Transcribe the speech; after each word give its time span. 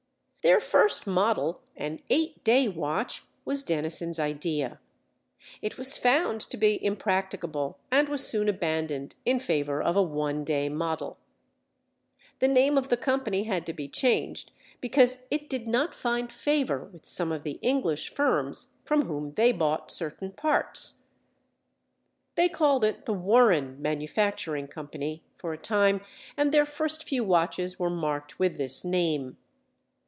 Their 0.43 0.59
first 0.59 1.05
model, 1.05 1.61
an 1.75 1.99
eight 2.09 2.43
day 2.43 2.67
watch, 2.67 3.21
was 3.45 3.61
Dennison's 3.61 4.17
idea. 4.17 4.79
It 5.61 5.77
was 5.77 5.97
found 5.99 6.41
to 6.49 6.57
be 6.57 6.83
impracticable 6.83 7.77
and 7.91 8.09
was 8.09 8.27
soon 8.27 8.49
abandoned 8.49 9.13
in 9.23 9.39
favor 9.39 9.83
of 9.83 9.95
a 9.95 10.01
one 10.01 10.43
day 10.43 10.67
model. 10.67 11.19
The 12.39 12.47
name 12.47 12.75
of 12.75 12.89
the 12.89 12.97
company 12.97 13.43
had 13.43 13.67
to 13.67 13.73
be 13.73 13.87
changed, 13.87 14.51
because 14.79 15.19
it 15.29 15.47
did 15.47 15.67
not 15.67 15.93
find 15.93 16.33
favor 16.33 16.85
with 16.85 17.05
some 17.05 17.31
of 17.31 17.43
the 17.43 17.59
English 17.61 18.09
firms 18.09 18.77
from 18.83 19.05
whom 19.05 19.35
they 19.35 19.51
bought 19.51 19.91
certain 19.91 20.31
parts. 20.31 21.05
They 22.33 22.49
called 22.49 22.83
it 22.83 23.05
the 23.05 23.13
"Warren 23.13 23.79
Manufacturing 23.79 24.69
Company" 24.69 25.23
for 25.35 25.53
a 25.53 25.57
time, 25.59 26.01
and 26.35 26.51
their 26.51 26.65
first 26.65 27.07
few 27.07 27.23
watches 27.23 27.77
were 27.77 27.91
marked 27.91 28.39
with 28.39 28.57
this 28.57 28.83
name. 28.83 29.37